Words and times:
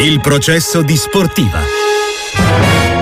Il 0.00 0.20
processo 0.20 0.82
di 0.82 0.96
Sportiva. 0.96 1.60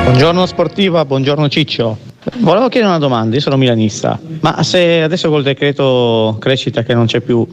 Buongiorno 0.04 0.44
Sportiva, 0.46 1.04
buongiorno 1.04 1.48
Ciccio. 1.48 1.96
Volevo 2.38 2.68
chiedere 2.68 2.90
una 2.90 2.98
domanda, 2.98 3.36
io 3.36 3.40
sono 3.40 3.56
milanista, 3.56 4.18
ma 4.40 4.62
se 4.62 5.02
adesso 5.02 5.30
col 5.30 5.42
decreto 5.42 6.36
crescita 6.38 6.82
che 6.82 6.92
non 6.94 7.06
c'è 7.06 7.20
più 7.20 7.46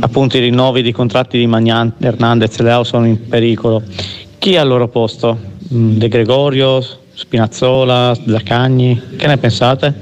appunto 0.00 0.36
i 0.36 0.40
rinnovi 0.40 0.82
di 0.82 0.92
contratti 0.92 1.38
di 1.38 1.46
Magnan, 1.46 1.92
Hernandez 1.98 2.58
e 2.58 2.62
Leao 2.62 2.84
sono 2.84 3.06
in 3.06 3.28
pericolo, 3.28 3.82
chi 4.38 4.54
è 4.54 4.58
al 4.58 4.68
loro 4.68 4.88
posto? 4.88 5.38
Mm, 5.72 5.96
De 5.96 6.08
Gregorio, 6.08 6.82
Spinazzola, 7.16 8.14
Zaccagni, 8.26 9.16
che 9.16 9.26
ne 9.26 9.38
pensate? 9.38 9.94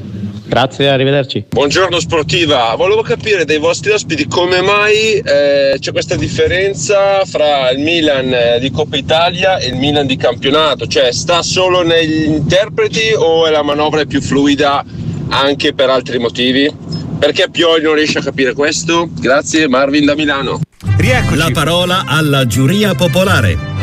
Grazie, 0.46 0.88
arrivederci. 0.88 1.44
Buongiorno 1.48 2.00
sportiva, 2.00 2.74
volevo 2.76 3.02
capire 3.02 3.44
dai 3.44 3.58
vostri 3.58 3.92
ospiti 3.92 4.26
come 4.26 4.60
mai 4.60 5.14
eh, 5.14 5.76
c'è 5.79 5.92
questa 5.92 6.16
differenza 6.16 7.24
fra 7.24 7.70
il 7.70 7.79
Milan 7.79 8.32
eh, 8.32 8.58
di 8.58 8.70
Coppa 8.70 8.96
Italia 8.96 9.58
e 9.58 9.68
il 9.68 9.76
Milan 9.76 10.06
di 10.06 10.16
campionato, 10.16 10.89
cioè 10.89 11.12
sta 11.12 11.42
solo 11.42 11.82
negli 11.82 12.25
interpreti 12.25 13.14
o 13.17 13.46
è 13.46 13.50
la 13.50 13.62
manovra 13.62 14.04
più 14.04 14.20
fluida 14.20 14.84
anche 15.28 15.72
per 15.72 15.90
altri 15.90 16.18
motivi? 16.18 16.72
Perché 17.17 17.48
Pioli 17.48 17.84
non 17.84 17.94
riesce 17.94 18.18
a 18.18 18.22
capire 18.22 18.54
questo? 18.54 19.08
Grazie, 19.12 19.68
Marvin 19.68 20.04
da 20.04 20.17
Milano. 20.17 20.61
Rieccoci. 20.96 21.36
La 21.36 21.50
parola 21.53 22.04
alla 22.06 22.44
giuria 22.46 22.94
popolare 22.94 23.73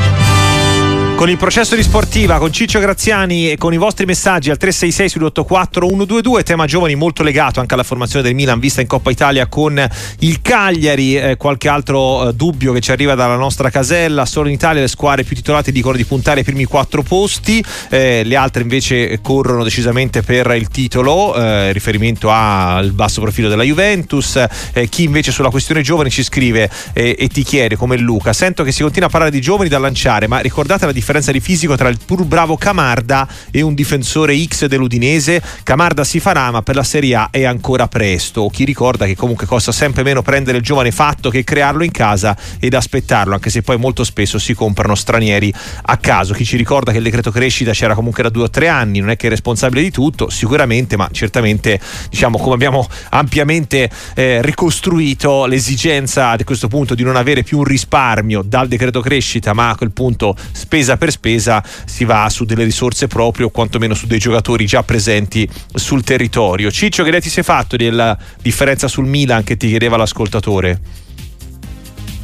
con 1.22 1.30
il 1.30 1.38
processo 1.38 1.76
di 1.76 1.84
sportiva, 1.84 2.40
con 2.40 2.52
Ciccio 2.52 2.80
Graziani 2.80 3.52
e 3.52 3.56
con 3.56 3.72
i 3.72 3.78
vostri 3.78 4.06
messaggi 4.08 4.50
al 4.50 4.58
366 4.58 5.22
sull'84 5.22 5.88
122, 5.88 6.42
tema 6.42 6.66
giovani 6.66 6.96
molto 6.96 7.22
legato 7.22 7.60
anche 7.60 7.76
alla 7.76 7.84
formazione 7.84 8.26
del 8.26 8.34
Milan 8.34 8.58
vista 8.58 8.82
in 8.82 8.88
Coppa 8.88 9.12
Italia 9.12 9.46
con 9.46 9.88
il 10.22 10.42
Cagliari, 10.42 11.16
eh, 11.16 11.38
qualche 11.38 11.70
altro 11.70 12.30
eh, 12.30 12.34
dubbio 12.34 12.74
che 12.74 12.80
ci 12.80 12.90
arriva 12.90 13.14
dalla 13.14 13.36
nostra 13.36 13.70
casella, 13.70 14.26
solo 14.26 14.48
in 14.48 14.56
Italia 14.56 14.82
le 14.82 14.88
squadre 14.88 15.24
più 15.24 15.36
titolate 15.36 15.72
dicono 15.72 15.96
di 15.96 16.06
puntare 16.06 16.40
ai 16.40 16.44
primi 16.44 16.64
quattro 16.64 17.04
posti, 17.04 17.64
eh, 17.92 18.24
le 18.26 18.36
altre 18.36 18.64
invece 18.64 19.20
corrono 19.22 19.64
decisamente 19.64 20.24
per 20.24 20.48
il 20.56 20.70
titolo, 20.70 21.36
eh, 21.36 21.72
riferimento 21.72 22.32
al 22.32 22.94
basso 22.94 23.22
profilo 23.22 23.48
della 23.48 23.62
Juventus, 23.62 24.44
eh, 24.74 24.90
chi 24.90 25.04
invece 25.04 25.32
sulla 25.32 25.52
questione 25.52 25.84
giovani 25.84 26.10
ci 26.10 26.24
scrive 26.24 26.68
eh, 26.94 27.16
e 27.16 27.28
ti 27.28 27.44
chiede 27.44 27.76
come 27.76 27.96
Luca, 27.96 28.34
sento 28.34 28.64
che 28.64 28.72
si 28.72 28.82
continua 28.82 29.08
a 29.08 29.12
parlare 29.12 29.32
di 29.32 29.40
giovani 29.40 29.70
da 29.70 29.78
lanciare, 29.78 30.26
ma 30.26 30.40
ricordate 30.40 30.88
la 30.88 30.92
differenza 30.92 31.10
differenza 31.12 31.32
di 31.34 31.42
fisico 31.42 31.76
tra 31.76 31.90
il 31.90 32.00
pur 32.06 32.24
bravo 32.24 32.56
Camarda 32.56 33.28
e 33.52 33.62
un 33.62 33.74
difensore 33.74 34.42
X 34.46 34.68
dell'Udinese. 34.68 35.42
Camarda 35.64 36.06
si 36.06 36.22
farà, 36.22 36.52
ma 36.52 36.62
per 36.62 36.76
la 36.76 36.84
Serie 36.84 37.16
A 37.16 37.28
è 37.32 37.44
ancora 37.44 37.90
presto. 37.90 38.48
Chi 38.48 38.64
ricorda 38.64 39.06
che 39.06 39.18
comunque 39.18 39.46
costa 39.46 39.74
sempre 39.74 40.04
meno 40.04 40.22
prendere 40.22 40.60
il 40.60 40.64
giovane 40.64 40.92
fatto 40.92 41.30
che 41.30 41.44
crearlo 41.44 41.84
in 41.84 41.92
casa 41.92 42.38
ed 42.60 42.74
aspettarlo, 42.74 43.34
anche 43.34 43.50
se 43.50 43.62
poi 43.62 43.78
molto 43.78 44.06
spesso 44.06 44.40
si 44.40 44.54
comprano 44.54 44.96
stranieri 44.96 45.54
a 45.84 45.98
caso. 45.98 46.34
Chi 46.34 46.46
ci 46.46 46.56
ricorda 46.56 46.94
che 46.94 47.00
il 47.00 47.04
decreto 47.04 47.30
crescita 47.30 47.74
c'era 47.74 47.94
comunque 47.94 48.24
da 48.24 48.30
due 48.30 48.44
o 48.44 48.50
tre 48.50 48.70
anni, 48.70 49.00
non 49.00 49.10
è 49.10 49.18
che 49.18 49.28
è 49.28 49.30
responsabile 49.30 49.82
di 49.82 49.92
tutto, 49.92 50.30
sicuramente, 50.30 50.96
ma 50.96 51.10
certamente, 51.12 51.78
diciamo, 52.10 52.38
come 52.38 52.54
abbiamo 52.54 52.88
ampiamente 53.10 53.90
eh, 54.16 54.42
ricostruito 54.42 55.46
l'esigenza 55.46 56.30
a 56.30 56.38
questo 56.46 56.70
punto 56.70 56.96
di 56.96 57.04
non 57.04 57.18
avere 57.18 57.44
più 57.44 57.58
un 57.58 57.66
risparmio 57.66 58.44
dal 58.44 58.70
decreto 58.70 59.02
crescita, 59.02 59.52
ma 59.52 59.72
a 59.72 59.76
quel 59.76 59.92
punto 59.92 60.36
spesa 60.54 60.91
per 60.98 61.12
spesa 61.12 61.64
si 61.86 62.06
va 62.06 62.28
su 62.30 62.46
delle 62.46 62.64
risorse 62.64 63.08
proprie 63.08 63.46
o 63.46 63.50
quantomeno 63.50 63.94
su 63.94 64.08
dei 64.08 64.20
giocatori 64.20 64.66
già 64.66 64.84
presenti 64.84 65.48
sul 65.74 66.04
territorio. 66.04 66.72
Ciccio, 66.72 67.04
che 67.04 67.22
ti 67.22 67.30
sei 67.30 67.44
fatto 67.44 67.76
della 67.76 68.18
differenza 68.42 68.88
sul 68.88 69.06
Milan 69.06 69.44
che 69.44 69.58
ti 69.58 69.68
chiedeva 69.68 69.98
l'ascoltatore? 69.98 70.80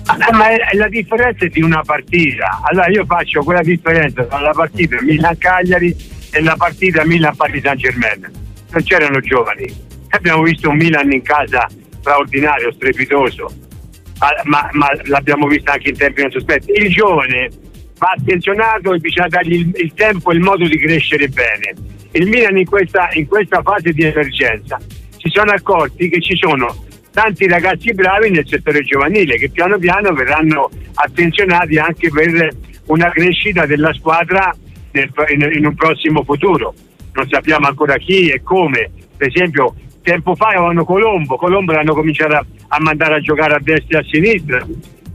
Ah, 0.06 0.18
ma 0.32 0.48
la 0.72 0.88
differenza 0.88 1.46
è 1.46 1.50
di 1.50 1.62
una 1.62 1.82
partita. 1.82 2.62
Allora 2.64 2.88
io 2.88 3.06
faccio 3.06 3.44
quella 3.44 3.62
differenza 3.62 4.24
tra 4.24 4.40
la 4.40 4.52
partita 4.52 5.02
Milan-Cagliari 5.02 5.96
e 6.32 6.42
la 6.42 6.56
partita 6.56 7.04
Milan-Paris 7.06 7.62
Saint-Germain. 7.62 8.32
Non 8.70 8.84
c'erano 8.84 9.20
giovani. 9.20 9.66
Abbiamo 10.10 10.44
visto 10.44 10.70
un 10.70 10.78
Milan 10.78 11.12
in 11.12 11.22
casa 11.22 11.68
straordinario, 12.00 12.72
strepitoso, 12.72 13.52
ma, 14.44 14.70
ma 14.72 14.88
l'abbiamo 15.06 15.48
visto 15.48 15.72
anche 15.72 15.90
in 15.90 15.98
tempi 15.98 16.22
non 16.22 16.32
sospetti. 16.32 16.72
Il 16.72 16.90
giovane 16.90 17.50
va 17.98 18.14
attenzionato 18.18 18.94
e 18.94 19.00
bisogna 19.00 19.28
dargli 19.28 19.54
il, 19.54 19.72
il 19.76 19.94
tempo 19.94 20.32
e 20.32 20.36
il 20.36 20.42
modo 20.42 20.68
di 20.68 20.78
crescere 20.78 21.28
bene. 21.28 21.74
Il 22.12 22.28
Milan 22.28 22.58
in 22.58 22.66
questa, 22.66 23.10
in 23.14 23.28
questa 23.28 23.62
fase 23.62 23.92
di 23.92 24.04
emergenza 24.04 24.80
si 25.18 25.30
sono 25.30 25.52
accorti 25.52 26.10
che 26.10 26.22
ci 26.22 26.36
sono 26.36 26.86
tanti 27.12 27.48
ragazzi 27.48 27.94
bravi 27.94 28.30
nel 28.30 28.48
settore 28.48 28.82
giovanile 28.82 29.38
che 29.38 29.50
piano 29.50 29.78
piano 29.80 30.14
verranno 30.14 30.70
attenzionati 30.94 31.78
anche 31.78 32.10
per 32.10 32.56
una 32.86 33.10
crescita 33.10 33.66
della 33.66 33.92
squadra 33.94 34.54
nel, 34.92 35.12
in, 35.30 35.50
in, 35.56 35.66
un 35.66 35.76
prossimo 35.76 36.24
futuro. 36.24 36.74
Non 37.14 37.28
sappiamo 37.28 37.68
ancora 37.68 37.98
chi 37.98 38.30
e 38.30 38.42
come. 38.44 38.92
Per 39.18 39.28
esempio, 39.28 39.74
tempo 40.04 40.36
fa 40.36 40.50
avevano 40.50 40.86
Colombo, 40.86 41.38
Colombo 41.38 41.72
l'hanno 41.72 41.96
cominciato 41.96 42.36
a, 42.36 42.46
a 42.68 42.80
mandare 42.80 43.16
a 43.16 43.20
giocare 43.20 43.56
a 43.56 43.60
destra 43.62 43.98
e 43.98 44.02
a 44.02 44.06
sinistra 44.08 44.66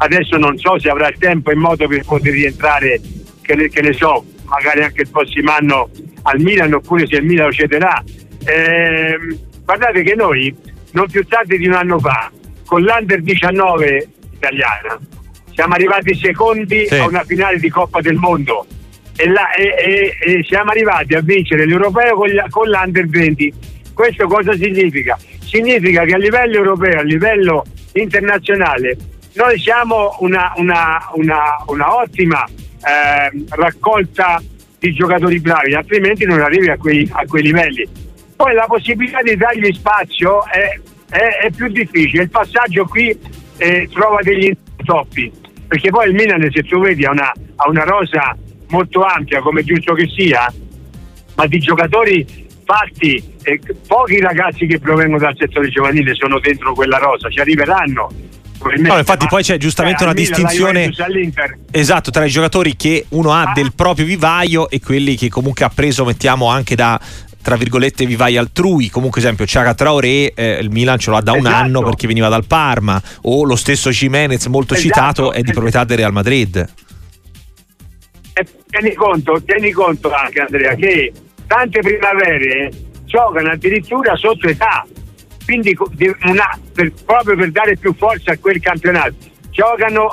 adesso 0.03 0.37
non 0.37 0.59
so 0.59 0.79
se 0.79 0.89
avrà 0.89 1.09
il 1.09 1.17
tempo 1.19 1.51
e 1.51 1.55
modo 1.55 1.87
per 1.87 2.05
poter 2.05 2.33
rientrare, 2.33 3.01
che 3.41 3.55
ne, 3.55 3.69
che 3.69 3.81
ne, 3.83 3.93
so, 3.93 4.25
magari 4.45 4.83
anche 4.83 5.03
il 5.03 5.09
prossimo 5.09 5.53
anno 5.53 5.91
al 6.23 6.41
Milan 6.41 6.73
oppure 6.75 7.07
se 7.07 7.17
il 7.17 7.25
Milan 7.25 7.47
lo 7.47 7.53
cederà. 7.53 8.03
Eh, 8.45 9.19
guardate 9.65 10.03
che 10.03 10.15
noi 10.15 10.55
non 10.93 11.07
più 11.09 11.25
tardi 11.27 11.57
di 11.59 11.67
un 11.67 11.75
anno 11.75 11.99
fa 11.99 12.31
con 12.67 12.83
l'Under 12.83 13.23
19 13.23 14.09
italiana 14.35 14.99
siamo 15.55 15.75
arrivati 15.75 16.15
secondi 16.15 16.87
sì. 16.87 16.95
a 16.95 17.07
una 17.07 17.23
finale 17.25 17.59
di 17.59 17.69
Coppa 17.69 18.01
del 18.01 18.15
Mondo 18.17 18.67
e, 19.17 19.29
la, 19.29 19.53
e, 19.53 19.63
e, 19.63 20.17
e 20.19 20.45
siamo 20.45 20.71
arrivati 20.71 21.15
a 21.15 21.21
vincere 21.21 21.67
l'Europeo 21.67 22.17
con, 22.17 22.29
con 22.49 22.69
l'Under 22.69 23.07
20. 23.07 23.53
Questo 23.93 24.27
cosa 24.27 24.55
significa? 24.55 25.19
Significa 25.45 26.05
che 26.05 26.15
a 26.15 26.19
livello 26.19 26.57
europeo, 26.57 26.99
a 26.99 27.03
livello 27.03 27.65
internazionale, 27.93 28.97
noi 29.35 29.59
siamo 29.59 30.17
una, 30.21 30.53
una, 30.57 31.09
una, 31.15 31.57
una 31.67 31.97
ottima 31.97 32.45
eh, 32.45 33.45
raccolta 33.51 34.43
di 34.79 34.93
giocatori 34.93 35.39
bravi, 35.41 35.75
altrimenti 35.75 36.25
non 36.25 36.41
arrivi 36.41 36.69
a 36.69 36.77
quei, 36.77 37.09
a 37.13 37.25
quei 37.27 37.45
livelli. 37.45 37.89
Poi 38.37 38.55
la 38.55 38.67
possibilità 38.67 39.23
di 39.23 39.37
dargli 39.37 39.73
spazio 39.73 40.45
è, 40.47 40.79
è, 41.09 41.45
è 41.45 41.51
più 41.51 41.69
difficile. 41.69 42.25
Il 42.25 42.31
passaggio 42.31 42.85
qui 42.87 43.17
eh, 43.59 43.89
trova 43.93 44.19
degli 44.23 44.53
intoppi, 44.77 45.33
perché 45.69 45.91
poi 45.91 46.09
il 46.09 46.15
Milan, 46.15 46.47
se 46.53 46.63
tu 46.65 46.81
vedi, 46.81 47.05
ha 47.05 47.11
una, 47.11 47.33
ha 47.57 47.69
una 47.69 47.85
rosa 47.85 48.37
molto 48.69 49.03
ampia, 49.03 49.41
come 49.41 49.63
giusto 49.63 49.95
che 49.95 50.09
sia, 50.09 50.53
ma 51.37 51.47
di 51.47 51.59
giocatori 51.59 52.27
fatti, 52.65 53.23
eh, 53.45 53.61
pochi 53.87 54.19
ragazzi 54.19 54.67
che 54.67 54.79
provengono 54.79 55.19
dal 55.19 55.37
settore 55.39 55.69
giovanile 55.69 56.15
sono 56.15 56.41
dentro 56.41 56.75
quella 56.75 56.99
rosa, 56.99 57.31
ci 57.31 57.41
arriveranno 57.41 58.22
No, 58.79 58.97
infatti 58.97 59.27
poi 59.27 59.43
c'è 59.43 59.57
giustamente 59.57 60.05
una 60.05 60.13
distinzione 60.13 60.93
esatto 61.71 62.11
tra 62.11 62.25
i 62.25 62.31
giocatori 62.31 62.77
che 62.77 63.07
uno 63.11 63.33
ha 63.33 63.43
ah. 63.43 63.53
del 63.53 63.73
proprio 63.75 64.07
vivaio 64.07 64.71
e 64.71 64.81
quelli 64.81 65.17
che 65.17 65.29
comunque 65.29 65.65
ha 65.65 65.71
preso 65.75 66.05
mettiamo 66.05 66.47
anche 66.47 66.75
da 66.75 66.99
tra 67.43 67.57
virgolette 67.57 68.07
vivai 68.07 68.37
altrui 68.37 68.89
comunque 68.89 69.21
esempio 69.21 69.47
Ciaga 69.47 69.75
Traoré 69.75 70.33
eh, 70.33 70.59
il 70.61 70.71
Milan 70.71 70.99
ce 70.99 71.11
lo 71.11 71.17
ha 71.17 71.23
da 71.23 71.33
un 71.33 71.39
esatto. 71.39 71.57
anno 71.57 71.83
perché 71.83 72.07
veniva 72.07 72.29
dal 72.29 72.47
Parma 72.47 73.03
o 73.23 73.45
lo 73.45 73.57
stesso 73.57 73.91
Jimenez 73.91 74.47
molto 74.47 74.75
esatto. 74.75 74.89
citato 74.89 75.33
è 75.33 75.43
di 75.43 75.51
proprietà 75.51 75.85
del 75.85 75.99
Real 75.99 76.13
Madrid 76.13 76.69
e 78.35 78.47
tieni 78.69 78.95
conto, 78.95 79.43
tieni 79.45 79.71
conto 79.73 80.11
anche 80.13 80.41
Andrea 80.41 80.75
che 80.75 81.13
tante 81.47 81.81
primavere 81.81 82.71
giocano 83.05 83.51
addirittura 83.51 84.17
sotto 84.17 84.47
età 84.49 84.87
quindi 85.45 85.77
una, 86.25 86.59
per, 86.73 86.93
proprio 87.05 87.37
per 87.37 87.51
dare 87.51 87.77
più 87.77 87.95
forza 87.95 88.33
a 88.33 88.39
quel 88.39 88.61
campionato 88.61 89.15
giocano 89.51 90.09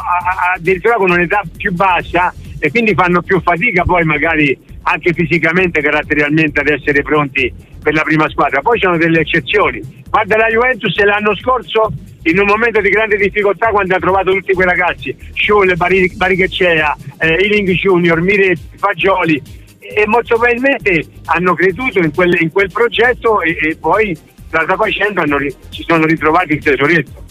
addirittura 0.55 0.95
con 0.95 1.11
un'età 1.11 1.41
più 1.55 1.71
bassa 1.73 2.33
e 2.59 2.69
quindi 2.69 2.93
fanno 2.93 3.21
più 3.21 3.41
fatica 3.41 3.83
poi 3.83 4.03
magari 4.03 4.57
anche 4.83 5.13
fisicamente, 5.13 5.81
caratterialmente 5.81 6.59
ad 6.59 6.67
essere 6.67 7.01
pronti 7.01 7.51
per 7.81 7.93
la 7.93 8.01
prima 8.01 8.29
squadra. 8.29 8.61
Poi 8.61 8.77
ci 8.77 8.85
sono 8.85 8.97
delle 8.97 9.21
eccezioni. 9.21 9.81
Guarda 10.09 10.37
la 10.37 10.47
Juventus 10.47 10.95
l'anno 10.97 11.35
scorso 11.35 11.91
in 12.23 12.39
un 12.39 12.45
momento 12.45 12.81
di 12.81 12.89
grande 12.89 13.17
difficoltà 13.17 13.69
quando 13.69 13.95
ha 13.95 13.99
trovato 13.99 14.31
tutti 14.31 14.53
quei 14.53 14.67
ragazzi, 14.67 15.15
Sciole, 15.33 15.75
Barichecea, 15.75 16.97
eh, 17.19 17.35
Iling 17.45 17.69
Junior, 17.71 18.19
Miretti, 18.19 18.77
Fagioli 18.77 19.41
e 19.79 20.05
molto 20.05 20.35
probabilmente 20.35 21.05
hanno 21.25 21.53
creduto 21.53 21.99
in 21.99 22.13
quel, 22.13 22.35
in 22.41 22.51
quel 22.51 22.71
progetto 22.71 23.41
e, 23.41 23.57
e 23.59 23.77
poi 23.79 24.17
strada 24.49 24.75
facendo 24.75 25.21
hanno, 25.21 25.37
sono 25.69 26.05
ritrovati 26.05 26.53
il 26.53 26.63
tesoretto. 26.63 27.23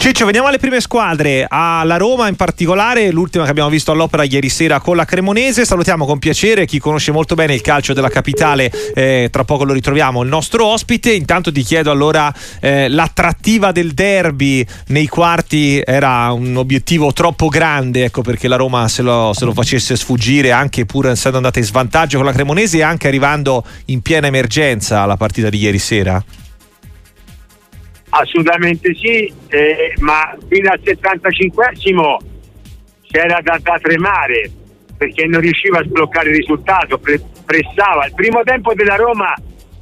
Ciccio, 0.00 0.24
veniamo 0.24 0.46
alle 0.46 0.56
prime 0.56 0.80
squadre, 0.80 1.44
alla 1.46 1.98
Roma 1.98 2.26
in 2.26 2.34
particolare, 2.34 3.10
l'ultima 3.10 3.44
che 3.44 3.50
abbiamo 3.50 3.68
visto 3.68 3.92
all'opera 3.92 4.22
ieri 4.22 4.48
sera 4.48 4.80
con 4.80 4.96
la 4.96 5.04
Cremonese. 5.04 5.66
Salutiamo 5.66 6.06
con 6.06 6.18
piacere 6.18 6.64
chi 6.64 6.78
conosce 6.78 7.12
molto 7.12 7.34
bene 7.34 7.52
il 7.52 7.60
calcio 7.60 7.92
della 7.92 8.08
capitale, 8.08 8.72
eh, 8.94 9.28
tra 9.30 9.44
poco 9.44 9.64
lo 9.64 9.74
ritroviamo, 9.74 10.22
il 10.22 10.28
nostro 10.30 10.64
ospite. 10.64 11.12
Intanto 11.12 11.52
ti 11.52 11.60
chiedo 11.62 11.90
allora 11.90 12.32
eh, 12.60 12.88
l'attrattiva 12.88 13.72
del 13.72 13.92
derby 13.92 14.64
nei 14.86 15.06
quarti 15.06 15.82
era 15.84 16.32
un 16.32 16.56
obiettivo 16.56 17.12
troppo 17.12 17.48
grande, 17.48 18.04
ecco 18.04 18.22
perché 18.22 18.48
la 18.48 18.56
Roma 18.56 18.88
se 18.88 19.02
lo, 19.02 19.32
se 19.34 19.44
lo 19.44 19.52
facesse 19.52 19.96
sfuggire 19.96 20.50
anche 20.50 20.86
pur 20.86 21.08
essendo 21.08 21.36
andata 21.36 21.58
in 21.58 21.66
svantaggio 21.66 22.16
con 22.16 22.24
la 22.24 22.32
Cremonese 22.32 22.78
e 22.78 22.82
anche 22.82 23.06
arrivando 23.06 23.62
in 23.86 24.00
piena 24.00 24.28
emergenza 24.28 25.02
alla 25.02 25.18
partita 25.18 25.50
di 25.50 25.58
ieri 25.58 25.78
sera. 25.78 26.24
Assolutamente 28.10 28.94
sì, 28.94 29.32
eh, 29.48 29.94
ma 29.98 30.36
fino 30.48 30.70
al 30.70 30.80
75esimo 30.82 32.16
c'era 33.02 33.40
da, 33.40 33.58
da, 33.62 33.78
tremare 33.80 34.50
perché 34.96 35.26
non 35.26 35.40
riusciva 35.40 35.78
a 35.78 35.84
sbloccare 35.84 36.30
il 36.30 36.36
risultato, 36.36 36.98
pre- 36.98 37.22
pressava. 37.44 38.06
Il 38.06 38.14
primo 38.14 38.42
tempo 38.42 38.74
della 38.74 38.96
Roma 38.96 39.32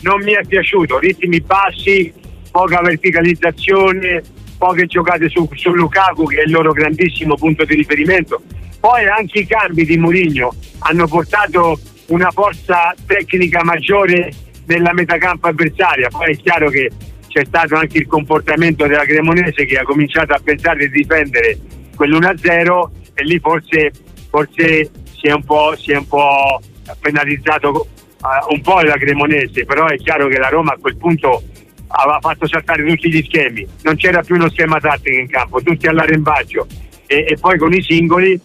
non 0.02 0.22
mi 0.22 0.32
è 0.32 0.44
piaciuto, 0.46 0.98
ritmi 0.98 1.40
bassi, 1.40 2.12
poca 2.50 2.80
verticalizzazione, 2.82 4.22
poche 4.58 4.86
giocate 4.86 5.28
su, 5.28 5.48
su 5.54 5.70
Lukaku 5.74 6.26
che 6.26 6.40
è 6.40 6.42
il 6.44 6.50
loro 6.50 6.72
grandissimo 6.72 7.34
punto 7.34 7.64
di 7.64 7.74
riferimento. 7.74 8.42
Poi 8.78 9.06
anche 9.06 9.40
i 9.40 9.46
cambi 9.46 9.84
di 9.84 9.96
Mourinho 9.96 10.54
hanno 10.80 11.06
portato 11.06 11.78
una 12.08 12.30
forza 12.30 12.94
tecnica 13.06 13.64
maggiore 13.64 14.32
nella 14.66 14.92
metacampo 14.92 15.48
avversaria. 15.48 16.08
Poi 16.08 16.32
è 16.32 16.36
chiaro 16.36 16.68
che 16.70 16.90
c'è 17.28 17.44
stato 17.44 17.76
anche 17.76 17.98
il 17.98 18.06
comportamento 18.06 18.86
della 18.86 19.04
Cremonese 19.04 19.64
che 19.64 19.76
ha 19.76 19.84
cominciato 19.84 20.32
a 20.32 20.40
pensare 20.42 20.88
di 20.88 21.02
difendere 21.02 21.58
quell'1-0 21.94 22.88
e 23.14 23.24
lì 23.24 23.38
forse, 23.38 23.90
forse 24.30 24.90
si, 25.12 25.26
è 25.26 25.32
un 25.32 25.44
po', 25.44 25.74
si 25.76 25.92
è 25.92 25.96
un 25.96 26.06
po' 26.06 26.60
penalizzato 27.00 27.86
uh, 28.22 28.52
un 28.52 28.60
po' 28.60 28.80
la 28.80 28.96
Cremonese, 28.96 29.64
però 29.64 29.86
è 29.86 29.96
chiaro 29.96 30.28
che 30.28 30.38
la 30.38 30.48
Roma 30.48 30.72
a 30.72 30.78
quel 30.80 30.96
punto 30.96 31.42
aveva 31.88 32.18
fatto 32.20 32.46
saltare 32.46 32.84
tutti 32.84 33.10
gli 33.10 33.22
schemi, 33.22 33.66
non 33.82 33.96
c'era 33.96 34.22
più 34.22 34.34
uno 34.34 34.48
schema 34.50 34.78
tattico 34.78 35.16
in 35.16 35.28
campo, 35.28 35.62
tutti 35.62 35.86
all'arrembaggio 35.86 36.66
e, 37.06 37.24
e 37.28 37.36
poi 37.40 37.58
con 37.58 37.72
i 37.72 37.82
singoli 37.82 38.38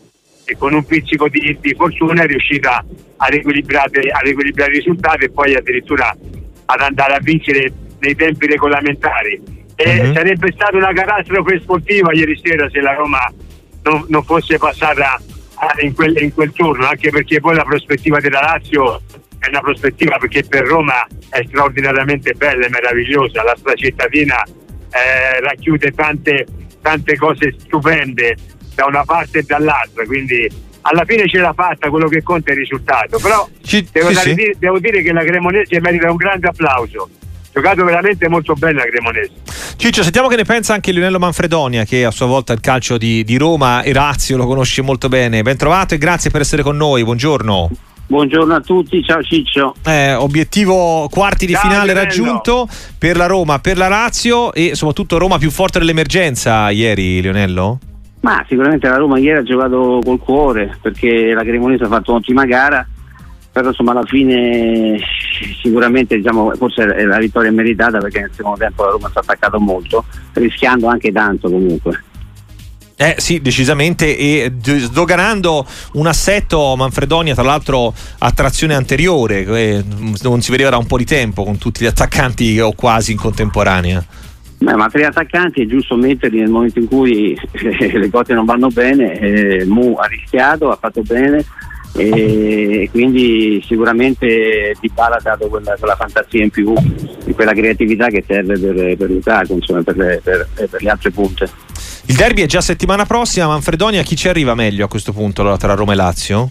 e 0.45 0.57
con 0.57 0.74
un 0.74 0.83
pizzico 0.85 1.27
di, 1.30 1.57
di 1.59 1.74
fortuna 1.75 2.24
è 2.24 2.25
riuscita 2.25 2.83
a 3.18 3.25
riequilibrare, 3.27 4.09
a 4.09 4.19
riequilibrare 4.19 4.71
i 4.71 4.77
risultati 4.77 5.25
e 5.25 5.30
poi 5.30 5.56
addirittura 5.56 6.15
ad 6.65 6.81
andare 6.81 7.13
a 7.13 7.19
vincere 7.19 7.71
nei 8.03 8.15
tempi 8.15 8.45
regolamentari. 8.45 9.41
E 9.75 10.00
uh-huh. 10.00 10.13
sarebbe 10.13 10.51
stata 10.53 10.77
una 10.77 10.94
catastrofe 10.94 11.59
sportiva 11.61 12.13
ieri 12.13 12.39
sera 12.44 12.69
se 12.69 12.79
la 12.79 12.94
Roma 12.94 13.31
non, 13.83 14.05
non 14.09 14.23
fosse 14.23 14.57
passata 14.57 15.19
in 15.81 15.94
quel, 15.94 16.15
in 16.21 16.33
quel, 16.33 16.51
turno, 16.51 16.85
anche 16.85 17.09
perché 17.09 17.39
poi 17.39 17.55
la 17.55 17.63
prospettiva 17.63 18.19
della 18.19 18.41
Lazio 18.41 19.01
è 19.39 19.47
una 19.47 19.61
prospettiva 19.61 20.17
perché 20.17 20.44
per 20.44 20.65
Roma 20.65 21.05
è 21.29 21.44
straordinariamente 21.47 22.33
bella 22.33 22.65
e 22.65 22.69
meravigliosa, 22.69 23.44
la 23.44 23.55
sua 23.59 23.73
cittadina 23.73 24.44
eh, 24.44 25.39
racchiude 25.41 25.91
tante, 25.91 26.45
tante 26.81 27.17
cose 27.17 27.56
stupende 27.57 28.35
da 28.75 28.85
una 28.85 29.03
parte 29.03 29.39
e 29.39 29.44
dall'altra, 29.44 30.06
quindi 30.06 30.49
alla 30.81 31.06
fine 31.06 31.27
ce 31.27 31.39
l'ha 31.39 31.53
fatta, 31.53 31.89
quello 31.89 32.07
che 32.07 32.21
conta 32.21 32.49
è 32.49 32.53
il 32.53 32.59
risultato, 32.59 33.17
però 33.19 33.47
Ci, 33.63 33.88
devo, 33.91 34.09
sì, 34.09 34.15
sì. 34.15 34.33
Dire, 34.33 34.56
devo 34.57 34.79
dire 34.79 35.01
che 35.01 35.13
la 35.13 35.23
Cremonese 35.23 35.79
merita 35.79 36.09
un 36.09 36.17
grande 36.17 36.47
applauso 36.47 37.09
giocato 37.53 37.83
veramente 37.83 38.27
molto 38.27 38.53
bene 38.55 38.79
la 38.79 38.85
Cremonese. 38.85 39.31
Ciccio, 39.75 40.01
sentiamo 40.01 40.27
che 40.27 40.35
ne 40.35 40.44
pensa 40.44 40.73
anche 40.73 40.91
Lionello 40.91 41.19
Manfredonia, 41.19 41.83
che 41.83 42.03
a 42.03 42.11
sua 42.11 42.25
volta 42.25 42.51
il 42.53 42.59
calcio 42.59 42.97
di, 42.97 43.23
di 43.23 43.38
Roma 43.38 43.83
e 43.83 43.94
Razio 43.94 44.38
lo 44.38 44.47
conosce 44.47 44.81
molto 44.81 45.07
bene. 45.07 45.44
Ben 45.44 45.57
trovato 45.57 45.94
e 45.94 45.97
grazie 45.97 46.31
per 46.31 46.41
essere 46.41 46.63
con 46.63 46.75
noi. 46.75 47.03
Buongiorno. 47.03 47.69
Buongiorno 48.05 48.53
a 48.53 48.59
tutti, 48.59 49.03
ciao 49.03 49.23
Ciccio. 49.23 49.75
Eh, 49.85 50.13
obiettivo 50.13 51.07
quarti 51.09 51.45
di 51.45 51.53
ciao, 51.53 51.61
finale 51.61 51.94
Lionello. 51.94 52.07
raggiunto 52.07 52.67
per 52.97 53.15
la 53.15 53.27
Roma, 53.27 53.59
per 53.59 53.77
la 53.77 53.88
Lazio 53.88 54.53
e 54.53 54.75
soprattutto 54.75 55.17
Roma 55.17 55.38
più 55.38 55.49
forte 55.49 55.79
dell'emergenza 55.79 56.69
ieri, 56.69 57.21
Lionello? 57.21 57.79
Ma 58.19 58.44
sicuramente 58.47 58.88
la 58.88 58.97
Roma 58.97 59.19
ieri 59.19 59.39
ha 59.39 59.44
giocato 59.44 59.99
col 60.03 60.19
cuore 60.19 60.77
perché 60.81 61.33
la 61.33 61.44
Cremonese 61.44 61.83
ha 61.83 61.88
fatto 61.88 62.11
un'ottima 62.11 62.45
gara 62.45 62.85
però 63.53 63.69
insomma 63.69 63.91
alla 63.91 64.03
fine 64.03 65.00
sicuramente 65.61 66.17
diciamo, 66.17 66.51
forse 66.55 66.85
la 66.85 67.19
vittoria 67.19 67.50
è 67.50 67.53
meritata 67.53 68.00
perché 68.00 68.21
nel 68.21 68.31
secondo 68.33 68.57
tempo 68.57 68.83
la 68.83 68.91
Roma 68.91 69.07
si 69.09 69.17
è 69.17 69.19
attaccato 69.19 69.59
molto 69.59 70.03
rischiando 70.33 70.88
anche 70.88 71.11
tanto 71.11 71.50
comunque 71.50 72.03
eh 72.95 73.15
sì, 73.17 73.41
decisamente 73.41 74.17
e 74.17 74.51
sdoganando 74.61 75.65
un 75.94 76.07
assetto 76.07 76.75
Manfredonia, 76.77 77.33
tra 77.33 77.44
l'altro 77.44 77.94
a 78.19 78.31
trazione 78.31 78.75
anteriore, 78.75 79.44
eh, 79.44 79.83
non 80.21 80.41
si 80.41 80.51
vedeva 80.51 80.69
da 80.69 80.77
un 80.77 80.85
po' 80.85 80.97
di 80.97 81.06
tempo 81.06 81.44
con 81.44 81.57
tutti 81.57 81.83
gli 81.83 81.88
attaccanti 81.88 82.59
o 82.59 82.73
quasi 82.73 83.11
in 83.11 83.17
contemporanea. 83.17 84.06
Beh, 84.59 84.75
ma 84.75 84.88
tre 84.89 85.06
attaccanti 85.06 85.63
è 85.63 85.65
giusto 85.65 85.97
metterli 85.97 86.39
nel 86.39 86.49
momento 86.49 86.79
in 86.79 86.88
cui 86.88 87.38
eh, 87.51 87.91
le 87.99 88.09
cose 88.09 88.33
non 88.33 88.45
vanno 88.45 88.69
bene. 88.69 89.19
Eh, 89.19 89.65
Mu 89.65 89.95
ha 89.95 90.06
rischiato, 90.06 90.71
ha 90.71 90.77
fatto 90.79 91.01
bene, 91.01 91.44
e 91.95 92.90
quindi 92.92 93.63
sicuramente 93.66 94.75
Di 94.80 94.92
Bala 94.94 95.18
ha 95.18 95.22
dato 95.22 95.48
quella, 95.48 95.75
quella, 95.78 95.95
fantasia 95.95 96.44
in 96.44 96.50
più 96.50 96.74
di 97.24 97.34
quella 97.34 97.54
creatività 97.54 98.07
che 98.07 98.24
serve 98.25 98.57
per, 98.57 98.98
per 98.98 99.10
Lukaku 99.10 99.54
insomma, 99.54 99.84
per, 99.84 99.98
le, 99.98 100.22
per, 100.24 100.48
per, 100.54 100.81
le 100.81 100.90
altre 100.90 101.12
punte. 101.12 101.50
Il 102.06 102.16
derby 102.16 102.42
è 102.42 102.45
già 102.48 102.62
settimana 102.62 103.06
prossima 103.06 103.48
Manfredonia 103.48 104.01
chi 104.01 104.16
ci 104.16 104.28
arriva 104.28 104.56
meglio 104.56 104.86
a 104.86 104.88
questo 104.88 105.13
punto 105.13 105.56
tra 105.57 105.74
Roma 105.75 105.94
e 105.94 105.95
Lazio? 105.95 106.50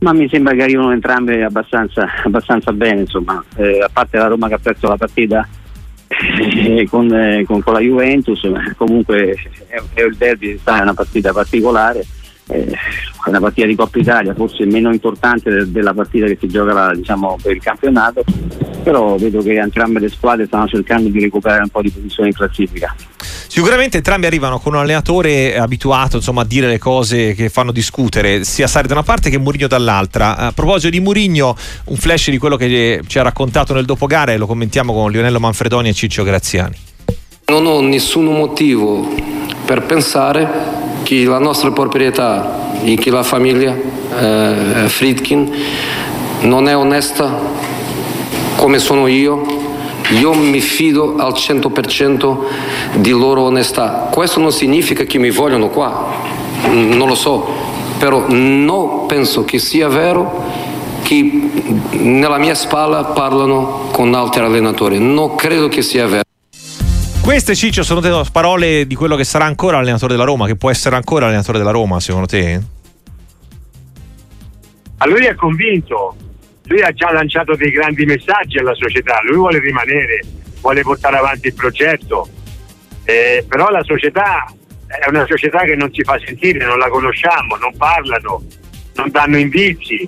Ma 0.00 0.14
mi 0.14 0.28
sembra 0.30 0.54
che 0.54 0.62
arrivano 0.62 0.92
entrambe 0.92 1.44
abbastanza, 1.44 2.06
abbastanza 2.24 2.72
bene 2.72 3.00
insomma. 3.00 3.44
Eh, 3.56 3.82
a 3.82 3.90
parte 3.92 4.16
la 4.16 4.28
Roma 4.28 4.48
che 4.48 4.54
ha 4.54 4.58
perso 4.58 4.88
la 4.88 4.96
partita 4.96 5.46
eh, 6.08 6.86
con, 6.88 7.12
eh, 7.12 7.44
con, 7.46 7.62
con, 7.62 7.74
la 7.74 7.80
Juventus 7.80 8.40
comunque 8.76 9.34
è, 9.68 9.80
è 9.94 10.02
il 10.02 10.16
derby 10.16 10.58
è 10.64 10.80
una 10.80 10.94
partita 10.94 11.32
particolare 11.32 12.04
eh, 12.50 12.72
una 13.26 13.40
partita 13.40 13.66
di 13.66 13.74
Coppa 13.74 13.98
Italia 13.98 14.34
forse 14.34 14.64
meno 14.66 14.92
importante 14.92 15.50
de- 15.50 15.70
della 15.70 15.94
partita 15.94 16.26
che 16.26 16.36
si 16.40 16.48
gioca 16.48 16.72
la, 16.72 16.92
diciamo, 16.94 17.36
per 17.42 17.52
il 17.52 17.62
campionato 17.62 18.24
però 18.82 19.16
vedo 19.16 19.42
che 19.42 19.54
entrambe 19.54 20.00
le 20.00 20.08
squadre 20.08 20.46
stanno 20.46 20.66
cercando 20.66 21.08
di 21.08 21.20
recuperare 21.20 21.62
un 21.62 21.68
po' 21.68 21.82
di 21.82 21.90
posizione 21.90 22.28
in 22.28 22.34
classifica 22.34 22.94
Sicuramente 23.52 23.96
entrambi 23.96 24.26
arrivano 24.26 24.60
con 24.60 24.74
un 24.74 24.78
allenatore 24.78 25.58
abituato 25.58 26.18
insomma, 26.18 26.42
a 26.42 26.44
dire 26.44 26.68
le 26.68 26.78
cose 26.78 27.34
che 27.34 27.48
fanno 27.48 27.72
discutere, 27.72 28.44
sia 28.44 28.68
Sari 28.68 28.86
da 28.86 28.94
una 28.94 29.02
parte 29.02 29.28
che 29.28 29.38
Murigno 29.38 29.66
dall'altra. 29.66 30.36
A 30.36 30.52
proposito 30.52 30.88
di 30.88 31.00
Murigno, 31.00 31.56
un 31.86 31.96
flash 31.96 32.30
di 32.30 32.38
quello 32.38 32.54
che 32.54 33.02
ci 33.08 33.18
ha 33.18 33.22
raccontato 33.22 33.74
nel 33.74 33.86
dopogare, 33.86 34.36
lo 34.36 34.46
commentiamo 34.46 34.92
con 34.92 35.10
Lionello 35.10 35.40
Manfredoni 35.40 35.88
e 35.88 35.92
Ciccio 35.92 36.22
Graziani. 36.22 36.76
Non 37.46 37.66
ho 37.66 37.80
nessun 37.80 38.26
motivo 38.26 39.08
per 39.66 39.82
pensare 39.82 40.79
che 41.10 41.24
la 41.24 41.40
nostra 41.40 41.72
proprietà 41.72 42.70
e 42.84 42.94
che 42.94 43.10
la 43.10 43.24
famiglia 43.24 43.74
eh, 43.74 44.86
Friedkin 44.86 45.52
non 46.42 46.68
è 46.68 46.76
onesta 46.76 47.36
come 48.54 48.78
sono 48.78 49.08
io, 49.08 49.44
io 50.10 50.32
mi 50.34 50.60
fido 50.60 51.16
al 51.16 51.32
100% 51.32 52.36
di 52.94 53.10
loro 53.10 53.42
onestà. 53.42 54.08
Questo 54.12 54.38
non 54.38 54.52
significa 54.52 55.02
che 55.02 55.18
mi 55.18 55.32
vogliono 55.32 55.68
qua, 55.68 56.12
non 56.68 57.08
lo 57.08 57.16
so, 57.16 57.44
però 57.98 58.26
non 58.28 59.06
penso 59.06 59.44
che 59.44 59.58
sia 59.58 59.88
vero 59.88 60.44
che 61.02 61.50
nella 61.90 62.38
mia 62.38 62.54
spalla 62.54 63.02
parlano 63.02 63.88
con 63.90 64.14
altri 64.14 64.44
allenatori, 64.44 65.00
non 65.00 65.34
credo 65.34 65.66
che 65.66 65.82
sia 65.82 66.06
vero. 66.06 66.29
Queste 67.30 67.54
Ciccio 67.54 67.84
sono 67.84 68.00
le 68.00 68.24
parole 68.32 68.88
di 68.88 68.96
quello 68.96 69.14
che 69.14 69.22
sarà 69.22 69.44
ancora 69.44 69.78
allenatore 69.78 70.14
della 70.14 70.24
Roma, 70.24 70.46
che 70.46 70.56
può 70.56 70.68
essere 70.68 70.96
ancora 70.96 71.26
allenatore 71.26 71.58
della 71.58 71.70
Roma, 71.70 72.00
secondo 72.00 72.26
te? 72.26 72.60
A 74.96 75.06
lui 75.06 75.24
è 75.26 75.36
convinto, 75.36 76.16
lui 76.64 76.82
ha 76.82 76.90
già 76.90 77.12
lanciato 77.12 77.54
dei 77.54 77.70
grandi 77.70 78.04
messaggi 78.04 78.58
alla 78.58 78.74
società, 78.74 79.20
lui 79.22 79.36
vuole 79.36 79.60
rimanere, 79.60 80.24
vuole 80.60 80.82
portare 80.82 81.18
avanti 81.18 81.46
il 81.46 81.54
progetto, 81.54 82.28
eh, 83.04 83.44
però 83.48 83.68
la 83.68 83.84
società 83.84 84.52
è 84.88 85.08
una 85.08 85.24
società 85.24 85.60
che 85.60 85.76
non 85.76 85.88
si 85.92 86.02
fa 86.02 86.18
sentire, 86.18 86.66
non 86.66 86.78
la 86.78 86.88
conosciamo, 86.88 87.54
non 87.54 87.76
parlano, 87.76 88.42
non 88.96 89.08
danno 89.12 89.38
indizi, 89.38 90.04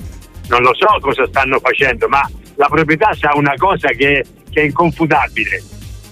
non 0.48 0.62
lo 0.62 0.74
so 0.74 0.88
cosa 1.00 1.24
stanno 1.28 1.60
facendo, 1.60 2.08
ma 2.08 2.28
la 2.56 2.66
proprietà 2.66 3.14
sa 3.14 3.30
una 3.36 3.54
cosa 3.56 3.90
che, 3.90 4.24
che 4.50 4.60
è 4.60 4.64
inconfutabile. 4.64 5.62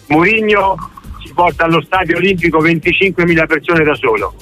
Murigno 0.07 0.99
porta 1.33 1.65
allo 1.65 1.81
stadio 1.83 2.17
olimpico 2.17 2.63
25.000 2.63 3.47
persone 3.47 3.85
da 3.85 3.95
solo. 3.95 4.35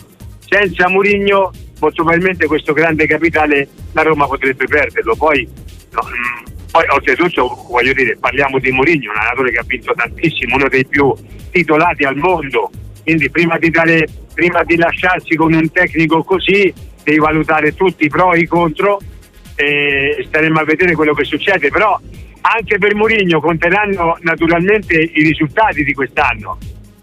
Senza 0.46 0.88
Murigno, 0.88 1.50
molto 1.80 2.02
probabilmente 2.02 2.46
questo 2.46 2.72
grande 2.72 3.06
capitale 3.06 3.68
la 3.92 4.02
Roma 4.02 4.26
potrebbe 4.26 4.66
perderlo. 4.66 5.14
Poi, 5.16 5.46
no, 5.92 6.00
mm, 6.02 6.44
poi 6.70 6.84
oltretutto, 6.88 7.66
voglio 7.68 7.92
dire, 7.92 8.16
parliamo 8.18 8.58
di 8.58 8.70
Murigno, 8.70 9.10
un 9.10 9.16
allenatore 9.16 9.50
che 9.50 9.58
ha 9.58 9.64
vinto 9.66 9.92
tantissimo, 9.94 10.56
uno 10.56 10.68
dei 10.68 10.86
più 10.86 11.14
titolati 11.50 12.04
al 12.04 12.16
mondo 12.16 12.70
Quindi 13.02 13.30
prima 13.30 13.58
di, 13.58 13.70
dare, 13.70 14.06
prima 14.34 14.62
di 14.64 14.76
lasciarsi 14.76 15.34
con 15.34 15.52
un 15.52 15.70
tecnico 15.70 16.22
così 16.22 16.72
devi 17.02 17.18
valutare 17.18 17.74
tutti 17.74 18.04
i 18.04 18.08
pro 18.08 18.34
e 18.34 18.40
i 18.40 18.46
contro 18.46 19.00
e 19.54 20.24
staremo 20.28 20.60
a 20.60 20.64
vedere 20.64 20.94
quello 20.94 21.14
che 21.14 21.24
succede. 21.24 21.70
Però 21.70 21.98
anche 22.42 22.78
per 22.78 22.94
Mourinho 22.94 23.40
conteranno 23.40 24.16
naturalmente 24.20 24.94
i 24.94 25.22
risultati 25.22 25.82
di 25.84 25.94
quest'anno. 25.94 26.58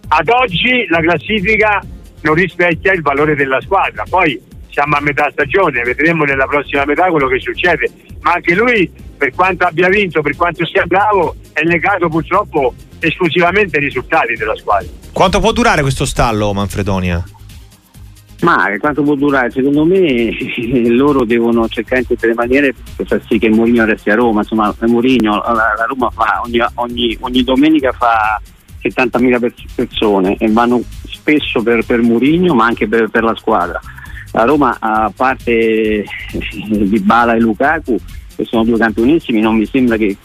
Ad 0.08 0.30
oggi 0.30 0.86
la 0.90 1.00
classifica 1.00 1.82
non 2.22 2.34
rispecchia 2.36 2.94
il 2.94 3.02
valore 3.02 3.36
della 3.36 3.62
squadra, 3.62 4.04
poi 4.10 4.40
siamo 4.70 4.96
a 4.96 5.02
metà 5.02 5.30
stagione, 5.32 5.84
vedremo 5.84 6.24
nella 6.24 6.46
prossima 6.46 6.86
metà 6.86 7.08
quello 7.08 7.28
che 7.28 7.40
succede, 7.40 7.90
ma 8.22 8.34
anche 8.34 8.56
lui 8.56 8.92
per 9.18 9.34
quanto 9.34 9.66
abbia 9.66 9.88
vinto, 9.88 10.22
per 10.22 10.36
quanto 10.36 10.66
sia 10.66 10.86
bravo, 10.86 11.36
è 11.54 11.64
legato 11.64 12.10
purtroppo 12.10 12.74
esclusivamente 13.00 13.78
ai 13.78 13.84
risultati 13.84 14.34
della 14.34 14.56
squadra. 14.56 14.90
Quanto 15.14 15.40
può 15.40 15.52
durare 15.52 15.82
questo 15.82 16.06
stallo, 16.06 16.54
Manfredonia? 16.54 17.24
Ma 18.42 18.66
quanto 18.80 19.02
può 19.02 19.16
durare? 19.16 19.50
Secondo 19.50 19.86
me 19.86 20.30
loro 20.90 21.24
devono 21.24 21.68
cercare 21.70 22.02
in 22.02 22.08
tutte 22.08 22.28
le 22.28 22.34
maniere 22.34 22.74
per 22.96 23.08
far 23.08 23.22
sì 23.28 23.40
che 23.40 23.50
Mourinho 23.50 23.86
resti 23.86 24.10
a 24.10 24.16
Roma. 24.16 24.42
Insomma, 24.42 24.76
Mourinho, 24.82 25.38
la, 25.38 25.54
la 25.54 25.86
Roma 25.88 26.10
fa 26.10 26.42
ogni, 26.44 26.60
ogni, 26.76 27.18
ogni, 27.22 27.44
domenica 27.44 27.94
fa 27.94 28.40
70.000 28.90 29.54
persone 29.76 30.38
e 30.38 30.50
vanno 30.52 30.82
spesso 31.04 31.62
per, 31.64 31.86
per 31.86 32.02
Mourinho 32.02 32.54
ma 32.54 32.66
anche 32.66 32.88
per, 32.88 33.10
per, 33.10 33.24
la 33.24 33.36
squadra. 33.36 33.80
La 34.32 34.44
Roma, 34.44 34.78
a 34.80 35.12
parte 35.16 36.04
Di 36.68 37.00
Bala 37.00 37.34
e 37.34 37.40
Lukaku, 37.40 37.98
che 38.36 38.44
sono 38.46 38.64
due 38.64 38.78
campionissimi, 38.78 39.40
non 39.40 39.56
mi 39.56 39.66
sembra 39.66 39.96
che, 39.98 40.16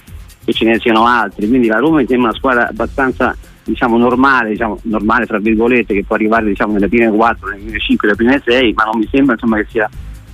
che 0.45 0.53
ce 0.53 0.65
ne 0.65 0.79
siano 0.81 1.07
altri. 1.07 1.49
Quindi 1.49 1.69
la 1.69 1.79
Roma 1.79 1.99
mi 1.99 2.07
sembra 2.07 2.29
una 2.29 2.39
squadra 2.39 2.69
abbastanza 2.69 3.37
diciamo, 3.63 3.97
normale, 3.99 4.51
diciamo, 4.51 4.79
normale 4.83 5.27
tra 5.27 5.39
virgolette, 5.39 5.95
che 5.95 6.05
può 6.05 6.17
arrivare 6.17 6.47
diciamo, 6.47 6.73
nelle 6.73 6.89
prime 6.89 7.11
4, 7.11 7.49
nelle 7.49 7.63
prime 7.63 7.79
5, 7.79 8.09
nelle 8.09 8.17
prime 8.17 8.43
6, 8.45 8.73
ma 8.73 8.85
non 8.85 8.99
mi 8.99 9.09
sembra 9.11 9.35
insomma, 9.35 9.57
che 9.59 9.67
sia 9.71 9.89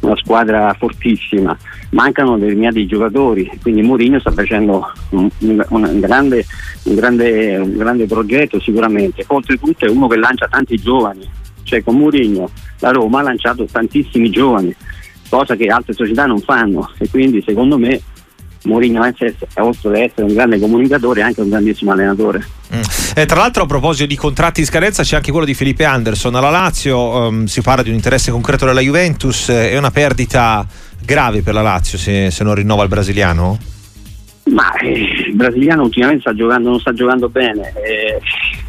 una 0.06 0.16
squadra 0.16 0.74
fortissima. 0.78 1.56
Mancano 1.90 2.38
determinati 2.38 2.86
giocatori, 2.86 3.50
quindi 3.62 3.82
Mourinho 3.82 4.18
sta 4.18 4.30
facendo 4.30 4.90
un, 5.10 5.28
un, 5.38 5.64
un, 5.68 6.00
grande, 6.00 6.44
grande, 6.82 7.56
un 7.56 7.76
grande 7.76 8.06
progetto 8.06 8.60
sicuramente. 8.60 9.24
Oltretutto 9.26 9.84
è 9.84 9.90
uno 9.90 10.06
che 10.06 10.16
lancia 10.16 10.48
tanti 10.48 10.76
giovani, 10.76 11.28
cioè 11.62 11.82
con 11.82 11.96
Mourinho 11.96 12.50
la 12.80 12.90
Roma 12.90 13.20
ha 13.20 13.22
lanciato 13.22 13.66
tantissimi 13.70 14.30
giovani, 14.30 14.74
cosa 15.28 15.56
che 15.56 15.66
altre 15.66 15.92
società 15.92 16.26
non 16.26 16.40
fanno 16.40 16.90
e 16.98 17.08
quindi 17.08 17.42
secondo 17.44 17.78
me 17.78 18.00
Mourinho 18.64 19.00
oltre 19.00 19.34
ad 19.54 19.94
essere 19.94 20.22
un 20.22 20.34
grande 20.34 20.58
comunicatore 20.58 21.20
è 21.20 21.24
anche 21.24 21.40
un 21.40 21.48
grandissimo 21.48 21.92
allenatore. 21.92 22.44
Eh, 23.14 23.26
tra 23.26 23.40
l'altro 23.40 23.62
a 23.62 23.66
proposito 23.66 24.06
di 24.06 24.16
contratti 24.16 24.60
in 24.60 24.66
scadenza 24.66 25.02
c'è 25.02 25.16
anche 25.16 25.30
quello 25.30 25.46
di 25.46 25.54
Felipe 25.54 25.84
Anderson 25.84 26.34
alla 26.34 26.50
Lazio, 26.50 26.98
um, 26.98 27.44
si 27.46 27.62
parla 27.62 27.82
di 27.82 27.90
un 27.90 27.94
interesse 27.94 28.30
concreto 28.30 28.66
della 28.66 28.80
Juventus, 28.80 29.48
eh, 29.48 29.70
è 29.70 29.78
una 29.78 29.90
perdita 29.90 30.66
grave 31.04 31.42
per 31.42 31.54
la 31.54 31.62
Lazio 31.62 31.98
se, 31.98 32.30
se 32.30 32.44
non 32.44 32.54
rinnova 32.54 32.82
il 32.82 32.88
brasiliano? 32.88 33.58
Ma 34.50 34.72
eh, 34.76 35.26
il 35.28 35.34
brasiliano 35.34 35.82
ultimamente 35.82 36.22
sta 36.22 36.34
giocando, 36.34 36.70
non 36.70 36.80
sta 36.80 36.92
giocando 36.92 37.28
bene, 37.28 37.72
eh, 37.84 38.20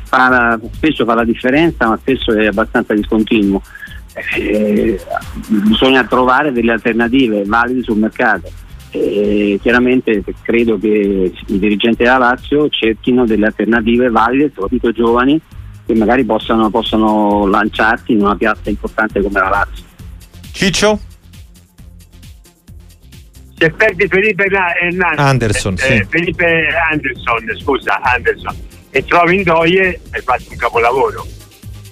fa 0.03 0.29
la, 0.29 0.59
spesso 0.71 1.05
fa 1.05 1.13
la 1.13 1.25
differenza 1.25 1.87
ma 1.87 1.97
spesso 2.01 2.33
è 2.33 2.47
abbastanza 2.47 2.93
discontinuo. 2.93 3.61
Eh, 4.35 4.99
bisogna 5.47 6.03
trovare 6.05 6.51
delle 6.51 6.71
alternative 6.71 7.43
valide 7.45 7.83
sul 7.83 7.97
mercato 7.97 8.49
e 8.97 9.59
chiaramente 9.61 10.23
credo 10.41 10.77
che 10.77 11.31
i 11.47 11.59
dirigenti 11.59 12.03
della 12.03 12.17
Lazio 12.17 12.69
cerchino 12.69 13.25
delle 13.25 13.45
alternative 13.47 14.09
valide, 14.09 14.51
soprattutto 14.53 14.91
giovani, 14.91 15.39
che 15.85 15.95
magari 15.95 16.23
possano, 16.23 16.69
possano 16.69 17.45
lanciarsi 17.45 18.13
in 18.13 18.21
una 18.21 18.35
piazza 18.35 18.69
importante 18.69 19.21
come 19.21 19.39
la 19.39 19.49
Lazio. 19.49 19.85
Ciccio? 20.51 20.99
Se 23.57 23.71
perdi 23.71 24.07
Felipe 24.07 24.43
Hernandez, 24.43 25.17
Anderson, 25.17 25.73
eh, 25.73 25.77
sì. 25.77 26.05
Felipe 26.09 26.67
Anderson, 26.91 27.57
scusa, 27.59 27.99
Anderson, 28.01 28.55
e 28.91 29.03
trovi 29.05 29.37
Indoie 29.37 29.99
hai 30.11 30.21
fatto 30.21 30.43
un 30.49 30.57
capolavoro. 30.57 31.25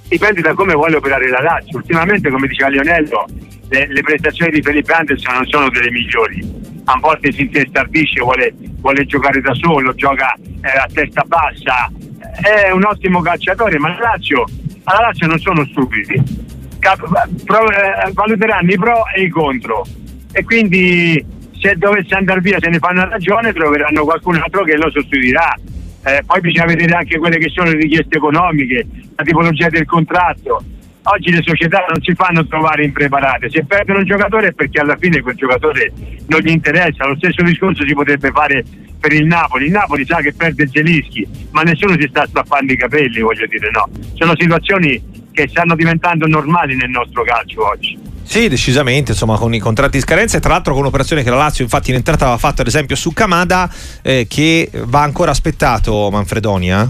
Dipende 0.07 0.41
da 0.41 0.53
come 0.53 0.73
vuole 0.73 0.97
operare 0.97 1.27
la 1.29 1.41
Lazio. 1.41 1.77
Ultimamente, 1.77 2.29
come 2.29 2.47
diceva 2.47 2.69
Lionello, 2.69 3.25
le, 3.69 3.87
le 3.87 4.01
prestazioni 4.01 4.51
di 4.51 4.61
Felipe 4.61 4.93
Anderson 4.93 5.33
non 5.33 5.45
sono 5.47 5.69
delle 5.69 5.89
migliori 5.89 6.65
a 6.85 6.97
volte 6.99 7.31
si 7.31 7.41
intestardisce, 7.41 8.21
vuole, 8.21 8.53
vuole 8.79 9.05
giocare 9.05 9.41
da 9.41 9.53
solo, 9.53 9.93
gioca 9.93 10.33
eh, 10.35 10.77
a 10.77 10.87
testa 10.91 11.23
bassa, 11.25 11.91
è 12.41 12.71
un 12.71 12.83
ottimo 12.83 13.21
calciatore, 13.21 13.77
ma 13.79 13.89
la 13.89 14.11
Lazio, 14.11 14.45
alla 14.83 15.01
Lazio 15.01 15.27
non 15.27 15.39
sono 15.39 15.65
stupidi, 15.65 16.21
Cap- 16.79 17.29
pro, 17.43 17.69
eh, 17.71 18.11
valuteranno 18.13 18.71
i 18.71 18.77
pro 18.77 19.03
e 19.15 19.23
i 19.23 19.29
contro. 19.29 19.85
E 20.31 20.43
quindi 20.43 21.23
se 21.57 21.75
dovesse 21.75 22.13
andare 22.13 22.41
via 22.41 22.57
se 22.59 22.69
ne 22.69 22.77
fanno 22.77 23.07
ragione 23.07 23.53
troveranno 23.53 24.03
qualcun 24.03 24.35
altro 24.35 24.63
che 24.63 24.75
lo 24.75 24.89
sostituirà. 24.91 25.55
Eh, 26.07 26.21
poi 26.23 26.39
bisogna 26.39 26.65
vedere 26.65 26.93
anche 26.93 27.17
quelle 27.17 27.37
che 27.39 27.49
sono 27.49 27.71
le 27.71 27.77
richieste 27.77 28.17
economiche, 28.17 28.85
la 29.15 29.23
tipologia 29.23 29.69
del 29.69 29.85
contratto 29.85 30.63
oggi 31.05 31.31
le 31.31 31.41
società 31.43 31.85
non 31.87 32.01
si 32.01 32.13
fanno 32.13 32.45
trovare 32.47 32.83
impreparate, 32.83 33.49
se 33.49 33.65
perdono 33.65 33.99
un 33.99 34.05
giocatore 34.05 34.47
è 34.47 34.53
perché 34.53 34.79
alla 34.79 34.97
fine 34.97 35.21
quel 35.21 35.35
giocatore 35.35 35.91
non 36.27 36.39
gli 36.41 36.49
interessa, 36.49 37.07
lo 37.07 37.15
stesso 37.15 37.43
discorso 37.43 37.85
si 37.85 37.93
potrebbe 37.93 38.31
fare 38.31 38.63
per 38.99 39.13
il 39.13 39.25
Napoli, 39.25 39.65
il 39.65 39.71
Napoli 39.71 40.05
sa 40.05 40.17
che 40.17 40.33
perde 40.33 40.67
Zelischi, 40.67 41.27
ma 41.51 41.61
nessuno 41.61 41.95
si 41.99 42.07
sta 42.09 42.25
strappando 42.27 42.73
i 42.73 42.77
capelli, 42.77 43.19
voglio 43.21 43.45
dire 43.45 43.69
no, 43.71 43.87
sono 44.15 44.33
situazioni 44.37 45.01
che 45.31 45.47
stanno 45.49 45.75
diventando 45.75 46.25
normali 46.27 46.75
nel 46.75 46.89
nostro 46.89 47.23
calcio 47.23 47.67
oggi. 47.67 48.13
Sì, 48.23 48.47
decisamente, 48.47 49.11
insomma, 49.11 49.37
con 49.37 49.53
i 49.53 49.59
contratti 49.59 49.97
in 49.97 50.01
scadenza 50.01 50.37
e 50.37 50.39
tra 50.39 50.53
l'altro 50.53 50.73
con 50.73 50.81
un'operazione 50.81 51.21
che 51.21 51.29
la 51.29 51.35
Lazio 51.35 51.63
infatti 51.63 51.91
in 51.91 51.97
entrata 51.97 52.23
aveva 52.23 52.39
fatto 52.39 52.61
ad 52.61 52.67
esempio 52.67 52.95
su 52.95 53.13
Camada 53.13 53.71
eh, 54.01 54.25
che 54.27 54.71
va 54.85 55.03
ancora 55.03 55.29
aspettato 55.29 56.09
Manfredonia. 56.11 56.89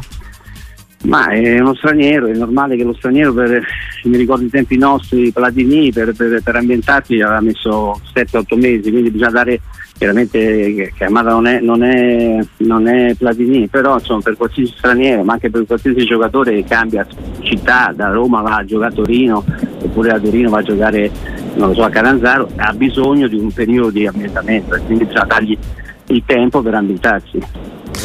Ma 1.03 1.27
è 1.27 1.59
uno 1.59 1.75
straniero, 1.75 2.27
è 2.27 2.33
normale 2.33 2.75
che 2.75 2.83
lo 2.83 2.93
straniero, 2.95 3.31
per, 3.31 3.63
mi 4.05 4.17
ricordo 4.17 4.45
i 4.45 4.49
tempi 4.49 4.77
nostri, 4.77 5.31
Platini, 5.31 5.91
per, 5.91 6.13
per, 6.15 6.41
per 6.41 6.55
ambientarsi 6.55 7.19
aveva 7.21 7.41
messo 7.41 8.01
7-8 8.13 8.59
mesi, 8.59 8.89
quindi 8.89 9.11
bisogna 9.11 9.31
dare 9.31 9.61
chiaramente 9.97 10.91
che 10.95 11.03
Amata 11.05 11.29
non 11.29 11.45
è, 11.45 11.59
non, 11.59 11.83
è, 11.83 12.39
non 12.57 12.87
è 12.87 13.13
Platini, 13.13 13.67
però 13.67 13.95
insomma, 13.95 14.21
per 14.21 14.35
qualsiasi 14.35 14.73
straniero, 14.75 15.23
ma 15.23 15.33
anche 15.33 15.51
per 15.51 15.65
qualsiasi 15.65 16.05
giocatore 16.05 16.55
che 16.55 16.63
cambia 16.63 17.05
città, 17.41 17.93
da 17.95 18.09
Roma 18.09 18.41
va 18.41 18.57
a 18.57 18.65
giocare 18.65 18.91
a 18.91 18.95
Torino, 18.95 19.43
oppure 19.81 20.09
da 20.09 20.19
Torino 20.19 20.49
va 20.49 20.59
a 20.59 20.63
giocare 20.63 21.11
so, 21.73 21.83
a 21.83 21.89
Caranzaro, 21.89 22.49
ha 22.55 22.73
bisogno 22.73 23.27
di 23.27 23.37
un 23.37 23.51
periodo 23.51 23.91
di 23.91 24.07
ambientamento 24.07 24.75
e 24.75 24.79
quindi 24.79 25.05
bisogna 25.05 25.25
dargli 25.25 25.57
il 26.07 26.23
tempo 26.25 26.61
per 26.61 26.73
ambientarsi. 26.73 27.39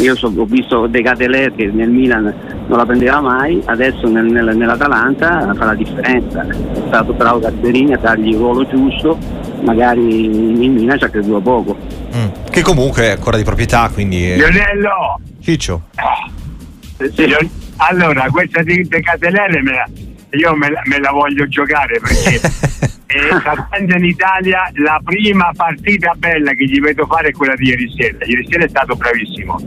Io 0.00 0.16
so, 0.16 0.32
ho 0.34 0.44
visto 0.44 0.86
De 0.86 1.02
Cateler 1.02 1.54
che 1.54 1.66
nel 1.66 1.90
Milan 1.90 2.34
non 2.66 2.78
la 2.78 2.86
prendeva 2.86 3.20
mai, 3.20 3.60
adesso 3.66 4.08
nel, 4.08 4.24
nel, 4.24 4.56
nell'Atalanta 4.56 5.52
fa 5.54 5.64
la 5.66 5.74
differenza. 5.74 6.46
È 6.46 6.54
stato 6.86 7.12
bravo 7.12 7.38
Cazzerini 7.40 7.92
a 7.92 7.98
dargli 7.98 8.28
il 8.28 8.36
ruolo 8.36 8.66
giusto, 8.66 9.18
magari 9.62 10.24
in 10.24 10.72
Milan 10.72 10.98
ci 10.98 11.04
ha 11.04 11.08
creduto 11.08 11.40
poco. 11.40 11.76
Mm. 12.16 12.28
Che 12.50 12.62
comunque 12.62 13.02
è 13.04 13.10
ancora 13.10 13.36
di 13.36 13.44
proprietà, 13.44 13.90
quindi. 13.92 14.30
È... 14.30 14.36
Lionello! 14.36 15.20
Ciccio. 15.40 15.82
Eh, 16.96 17.10
sì. 17.14 17.50
Allora, 17.76 18.28
questa 18.30 18.62
di 18.62 18.86
De 18.88 19.00
Catelere 19.00 19.62
me 19.62 19.72
la, 19.72 19.88
io 20.30 20.54
me 20.54 20.70
la, 20.70 20.82
me 20.84 20.98
la 20.98 21.10
voglio 21.10 21.46
giocare 21.48 21.98
perché 22.00 22.40
eh, 23.06 23.94
in 23.94 24.04
Italia 24.04 24.70
la 24.74 25.00
prima 25.02 25.50
partita 25.54 26.12
bella 26.16 26.52
che 26.52 26.64
gli 26.64 26.80
vedo 26.80 27.06
fare 27.06 27.28
è 27.28 27.32
quella 27.32 27.54
di 27.54 27.68
ieri 27.68 27.92
sera. 27.96 28.24
Ieri 28.24 28.46
sera 28.48 28.64
è 28.64 28.68
stato 28.68 28.94
bravissimo. 28.96 29.58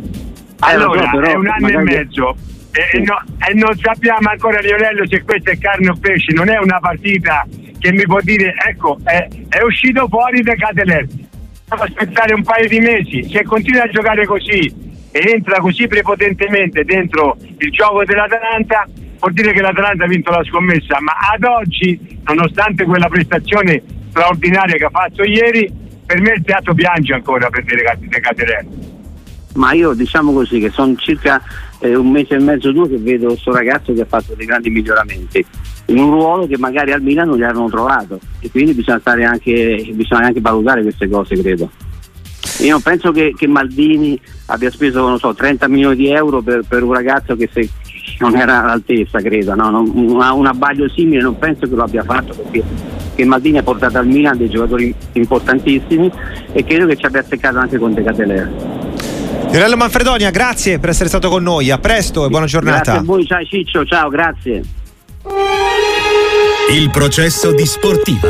Allora, 0.59 1.01
so, 1.01 1.09
però, 1.17 1.31
è 1.31 1.35
un 1.35 1.47
anno 1.47 1.67
e 1.67 1.77
mezzo 1.77 2.35
e, 2.73 2.99
no, 3.01 3.21
e, 3.47 3.53
non 3.53 3.77
sappiamo 3.77 4.29
ancora 4.29 4.59
Lionello 4.59 5.05
se 5.07 5.21
questo 5.21 5.51
è 5.51 5.57
carne 5.59 5.89
o 5.89 5.95
pesce, 5.99 6.33
non 6.33 6.49
è 6.49 6.57
una 6.57 6.79
partita 6.79 7.45
che 7.77 7.91
mi 7.91 8.01
può 8.03 8.19
dire 8.21 8.55
ecco 8.67 8.97
è, 9.03 9.27
è 9.49 9.61
uscito 9.61 10.07
fuori 10.07 10.41
da 10.41 10.55
Cateler. 10.55 11.05
Devo 11.05 11.83
aspettare 11.83 12.33
un 12.33 12.43
paio 12.43 12.67
di 12.67 12.79
mesi, 12.79 13.29
se 13.29 13.43
continua 13.43 13.83
a 13.83 13.89
giocare 13.89 14.25
così 14.25 14.73
e 15.11 15.31
entra 15.33 15.59
così 15.59 15.87
prepotentemente 15.87 16.83
dentro 16.83 17.37
il 17.57 17.69
gioco 17.69 18.03
dell'Atalanta 18.05 18.87
vuol 19.23 19.33
dire 19.33 19.53
che 19.53 19.61
l'Atalanta 19.61 20.03
ha 20.03 20.07
vinto 20.07 20.31
la 20.31 20.43
scommessa, 20.43 20.99
ma 20.99 21.13
ad 21.33 21.43
oggi, 21.45 22.19
nonostante 22.25 22.83
quella 22.83 23.07
prestazione 23.07 23.81
straordinaria 24.09 24.75
che 24.75 24.83
ha 24.83 24.89
fatto 24.89 25.23
ieri, 25.23 25.71
per 26.05 26.19
me 26.19 26.33
il 26.33 26.43
teatro 26.43 26.73
piange 26.73 27.13
ancora 27.13 27.49
per 27.49 27.63
De 27.63 28.19
Caterere. 28.19 28.67
Ma 29.53 29.71
io 29.71 29.93
diciamo 29.93 30.33
così 30.33 30.59
che 30.59 30.69
sono 30.71 30.95
circa 30.95 31.41
eh, 31.79 31.95
un 31.95 32.11
mese 32.11 32.35
e 32.35 32.39
mezzo, 32.39 32.71
due 32.73 32.89
che 32.89 32.97
vedo 32.97 33.27
questo 33.27 33.53
ragazzo 33.53 33.93
che 33.93 34.01
ha 34.01 34.05
fatto 34.05 34.33
dei 34.33 34.45
grandi 34.45 34.69
miglioramenti 34.69 35.45
in 35.85 35.99
un 35.99 36.11
ruolo 36.11 36.47
che 36.47 36.57
magari 36.57 36.91
al 36.91 37.01
Milan 37.01 37.27
non 37.27 37.37
gli 37.37 37.43
hanno 37.43 37.69
trovato 37.69 38.19
e 38.39 38.49
quindi 38.49 38.73
bisogna, 38.73 39.01
anche, 39.29 39.89
bisogna 39.93 40.27
anche 40.27 40.41
valutare 40.41 40.81
queste 40.81 41.07
cose 41.07 41.39
credo. 41.39 41.69
Io 42.59 42.71
non 42.71 42.81
penso 42.81 43.11
che, 43.11 43.33
che 43.37 43.47
Maldini 43.47 44.19
abbia 44.47 44.69
speso 44.69 45.17
so, 45.17 45.33
30 45.33 45.67
milioni 45.69 45.95
di 45.95 46.09
euro 46.09 46.41
per, 46.41 46.63
per 46.67 46.83
un 46.83 46.93
ragazzo 46.93 47.35
che 47.35 47.49
se 47.51 47.69
non 48.19 48.35
era 48.35 48.61
all'altezza, 48.61 49.19
credo. 49.19 49.55
No? 49.55 49.69
Non, 49.69 49.91
una, 49.95 50.33
un 50.33 50.45
abbaglio 50.45 50.89
simile 50.89 51.21
non 51.21 51.37
penso 51.37 51.67
che 51.67 51.75
lo 51.75 51.83
abbia 51.83 52.03
fatto 52.03 52.33
perché, 52.33 52.63
perché 53.07 53.25
Maldini 53.25 53.57
ha 53.57 53.63
portato 53.63 53.97
al 53.97 54.07
Milan 54.07 54.37
dei 54.37 54.49
giocatori 54.49 54.93
importantissimi 55.13 56.11
e 56.51 56.63
credo 56.63 56.85
che 56.85 56.95
ci 56.95 57.05
abbia 57.05 57.21
azzeccato 57.21 57.57
anche 57.57 57.77
con 57.77 57.93
De 57.93 58.03
Catelera. 58.03 58.49
Lionello 59.51 59.77
Manfredonia, 59.77 60.31
grazie 60.31 60.79
per 60.79 60.89
essere 60.89 61.09
stato 61.09 61.29
con 61.29 61.43
noi. 61.43 61.69
A 61.69 61.77
presto 61.77 62.25
e 62.25 62.29
buona 62.29 62.45
giornata. 62.45 62.81
Grazie 62.81 62.99
a 62.99 63.03
voi, 63.03 63.25
ciao 63.25 63.43
Ciccio, 63.43 63.85
ciao, 63.85 64.09
grazie. 64.09 64.63
Il 66.71 66.89
processo 66.89 67.53
di 67.53 67.65
sportiva. 67.65 68.27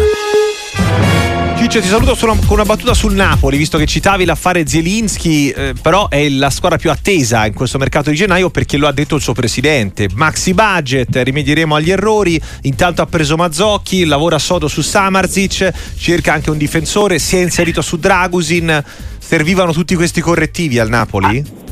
Ciccio 1.74 1.86
ti 1.88 1.92
saluto 1.92 2.14
solo 2.14 2.36
con 2.36 2.60
una 2.60 2.66
battuta 2.66 2.94
sul 2.94 3.16
Napoli, 3.16 3.58
visto 3.58 3.80
che 3.80 3.88
citavi 3.88 4.26
l'affare 4.26 4.68
Zielinski, 4.68 5.50
eh, 5.50 5.74
però 5.82 6.08
è 6.08 6.30
la 6.30 6.52
squadra 6.52 6.78
più 6.78 6.92
attesa 6.92 7.48
in 7.48 7.56
questo 7.56 7.80
mercato 7.80 8.12
di 8.12 8.16
gennaio 8.16 8.52
perché 8.52 8.78
lo 8.78 8.88
ha 8.88 8.92
detto 8.92 9.16
il 9.16 9.24
suo 9.24 9.34
presidente. 9.34 10.08
Maxi 10.14 10.54
budget, 10.54 11.16
rimedieremo 11.16 11.74
agli 11.74 11.90
errori, 11.90 12.40
intanto 12.62 13.02
ha 13.02 13.08
preso 13.08 13.38
Mazzocchi, 13.38 14.06
lavora 14.06 14.38
sodo 14.38 14.68
su 14.68 14.82
Samarzic, 14.82 15.72
cerca 15.98 16.34
anche 16.34 16.52
un 16.52 16.60
difensore, 16.60 17.18
si 17.18 17.38
è 17.38 17.42
inserito 17.42 17.82
su 17.82 17.98
Dragusin, 17.98 18.84
servivano 19.18 19.74
tutti 19.74 19.96
questi 19.96 20.22
correttivi 20.22 20.78
al 20.78 20.90
Napoli? 20.90 21.63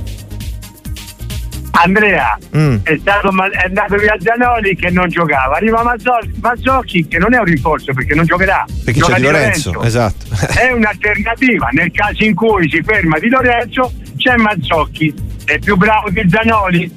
Andrea 1.84 2.38
mm. 2.56 2.76
è, 2.84 2.98
stato, 3.00 3.30
è 3.52 3.66
andato 3.66 3.96
via 3.96 4.16
Zanoli 4.20 4.76
che 4.76 4.92
non 4.92 5.08
giocava, 5.10 5.56
arriva 5.56 5.84
Mazzocchi, 5.84 6.34
Mazzocchi 6.40 7.08
che 7.08 7.18
non 7.18 7.34
è 7.34 7.40
un 7.40 7.46
rinforzo 7.46 7.94
perché 7.94 8.14
non 8.14 8.26
giocherà. 8.26 8.66
Perché 8.84 9.00
Gioca 9.00 9.14
c'è 9.14 9.20
Di 9.20 9.26
Lorenzo, 9.26 9.72
Lorenzo. 9.72 9.88
esatto. 9.88 10.26
è 10.60 10.72
un'alternativa, 10.72 11.70
nel 11.72 11.92
caso 11.92 12.24
in 12.24 12.36
cui 12.36 12.70
si 12.70 12.82
ferma 12.84 13.18
Di 13.18 13.30
Lorenzo 13.30 13.92
c'è 14.16 14.36
Mazzocchi, 14.36 15.14
è 15.46 15.58
più 15.60 15.76
bravo 15.76 16.10
di 16.10 16.24
Zanoli? 16.30 16.92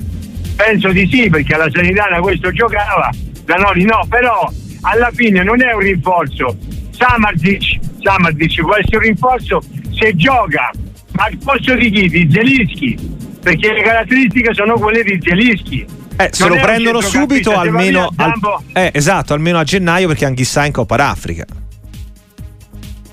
Penso 0.56 0.88
di 0.90 1.08
sì 1.10 1.28
perché 1.30 1.54
alla 1.54 1.70
Sanitana 1.70 2.20
questo 2.20 2.52
giocava, 2.52 3.10
Zanoli 3.46 3.84
no, 3.84 4.04
però 4.08 4.50
alla 4.82 5.10
fine 5.12 5.42
non 5.42 5.62
è 5.62 5.72
un 5.72 5.80
rinforzo. 5.80 6.56
Samardic, 6.90 7.78
Samardic 8.02 8.60
può 8.60 8.76
essere 8.76 8.96
un 8.98 9.02
rinforzo 9.02 9.62
se 9.98 10.14
gioca, 10.14 10.70
al 11.16 11.38
posto 11.42 11.74
di 11.74 11.90
chi? 11.90 12.08
Di 12.08 12.28
Zelinski 12.30 13.14
perché 13.44 13.72
le 13.74 13.82
caratteristiche 13.82 14.54
sono 14.54 14.78
quelle 14.78 15.02
di 15.02 15.18
Zielinski. 15.20 15.86
Eh, 16.16 16.30
se 16.32 16.48
lo 16.48 16.54
prendono 16.56 17.00
subito 17.00 17.54
almeno 17.54 18.10
al, 18.16 18.32
eh, 18.72 18.90
esatto, 18.94 19.34
almeno 19.34 19.58
a 19.58 19.64
gennaio 19.64 20.08
perché 20.08 20.24
Anghissà 20.24 20.64
in 20.64 20.72
Coppa 20.72 20.96
d'Africa. 20.96 21.44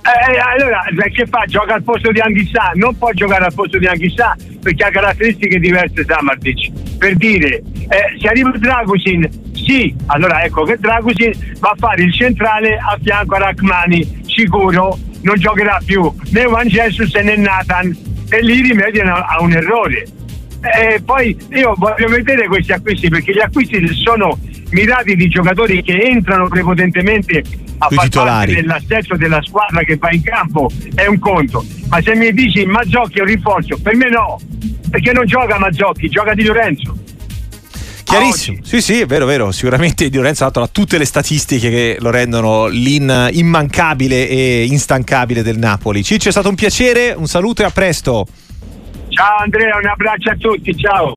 Eh, 0.04 0.40
allora 0.40 0.84
che 1.12 1.26
fa? 1.28 1.44
Gioca 1.46 1.76
al 1.76 1.84
posto 1.84 2.12
di 2.12 2.20
Anghissà, 2.20 2.72
non 2.76 2.98
può 2.98 3.12
giocare 3.12 3.46
al 3.46 3.54
posto 3.54 3.78
di 3.78 3.88
Anghissà 3.88 4.36
perché 4.62 4.84
ha 4.86 4.90
caratteristiche 4.90 5.60
diverse 5.60 6.06
Samartic. 6.08 6.98
Per 6.98 7.16
dire, 7.18 7.62
eh, 7.90 8.20
se 8.20 8.28
arriva 8.28 8.52
Dragusin, 8.56 9.28
sì, 9.54 9.94
allora 10.08 10.44
ecco 10.44 10.64
che 10.64 10.78
Dragusin 10.80 11.58
va 11.60 11.70
a 11.70 11.76
fare 11.78 12.04
il 12.04 12.14
centrale 12.14 12.78
a 12.78 12.98
fianco 13.02 13.36
a 13.36 13.40
Rachmani, 13.40 14.24
sicuro, 14.28 14.98
non 15.24 15.36
giocherà 15.36 15.80
più 15.84 16.12
né 16.30 16.44
Juan 16.44 16.68
Jesus 16.68 17.14
né 17.16 17.36
Nathan 17.36 17.96
e 18.30 18.42
lì 18.42 18.62
rimediano 18.62 19.14
a 19.14 19.42
un 19.42 19.52
errore 19.52 20.06
eh, 20.62 21.02
poi 21.04 21.36
io 21.50 21.74
voglio 21.78 22.08
vedere 22.08 22.48
questi 22.48 22.72
acquisti 22.72 23.10
perché 23.10 23.34
gli 23.34 23.40
acquisti 23.40 23.86
sono 23.96 24.38
mirati 24.70 25.16
di 25.16 25.28
giocatori 25.28 25.82
che 25.84 26.00
entrano 26.00 26.48
prepotentemente 26.48 27.44
a 27.80 27.90
far 27.90 28.10
parte 28.10 28.54
dell'assetto 28.54 29.18
della 29.18 29.42
squadra 29.42 29.84
che 29.84 29.98
va 29.98 30.12
in 30.12 30.22
campo 30.22 30.70
è 30.94 31.08
un 31.08 31.20
conto. 31.20 31.66
Ma 31.90 32.02
se 32.02 32.16
mi 32.16 32.32
dici 32.32 32.66
Mazzocchi 32.66 33.18
è 33.18 33.22
un 33.22 33.28
rinforzo? 33.28 33.78
Per 33.82 33.96
me 33.96 34.10
no 34.10 34.40
perché 34.90 35.14
non 35.14 35.26
gioca 35.26 35.58
Mazzocchi 35.58 36.10
gioca 36.10 36.34
Di 36.34 36.44
Lorenzo. 36.44 36.96
Chiarissimo, 38.04 38.58
sì 38.62 38.82
sì, 38.82 39.00
è 39.00 39.06
vero, 39.06 39.26
vero, 39.26 39.54
sicuramente 39.54 40.10
Di 40.10 40.18
Lorenzo 40.18 40.46
ha 40.46 40.68
tutte 40.70 40.98
le 40.98 41.06
statistiche 41.06 41.70
che 41.70 41.98
lo 42.00 42.10
rendono 42.10 42.68
l'immancabile 42.68 44.28
e 44.28 44.66
instancabile 44.66 45.42
del 45.42 45.58
Napoli. 45.58 46.04
Ciccio 46.04 46.28
è 46.28 46.32
stato 46.32 46.50
un 46.50 46.56
piacere, 46.56 47.14
un 47.16 47.28
saluto 47.28 47.62
e 47.62 47.66
a 47.66 47.70
presto. 47.70 48.28
Ciao 49.12 49.38
Andrea, 49.40 49.78
un 49.78 49.86
abbraccio 49.86 50.32
a 50.32 50.36
tutti, 50.36 50.76
ciao. 50.76 51.10